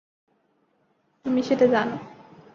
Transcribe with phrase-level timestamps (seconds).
[1.25, 1.95] তুমি সেটা জানো।